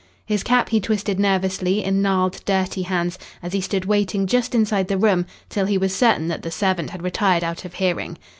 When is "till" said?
5.47-5.67